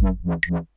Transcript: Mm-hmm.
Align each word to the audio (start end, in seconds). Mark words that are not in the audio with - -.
Mm-hmm. 0.00 0.75